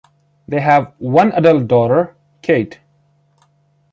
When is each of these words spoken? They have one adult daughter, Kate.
They 0.47 0.59
have 0.61 0.93
one 0.97 1.31
adult 1.33 1.67
daughter, 1.67 2.15
Kate. 2.41 2.79